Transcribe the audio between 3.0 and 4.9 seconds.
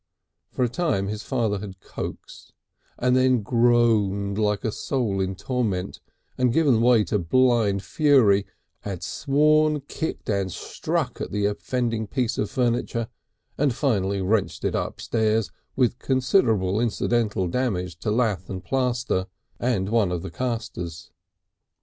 then groaned like a